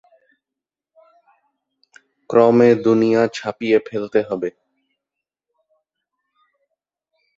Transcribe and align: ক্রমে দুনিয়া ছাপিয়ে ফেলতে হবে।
ক্রমে 2.29 2.69
দুনিয়া 2.85 3.21
ছাপিয়ে 3.33 3.77
ফেলতে 3.87 4.19
হবে। 4.21 4.49